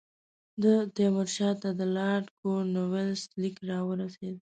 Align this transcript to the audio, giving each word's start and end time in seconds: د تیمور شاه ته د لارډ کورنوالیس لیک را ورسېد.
د 0.63 0.65
تیمور 0.95 1.27
شاه 1.35 1.55
ته 1.61 1.69
د 1.79 1.81
لارډ 1.95 2.25
کورنوالیس 2.39 3.21
لیک 3.41 3.55
را 3.69 3.79
ورسېد. 3.87 4.35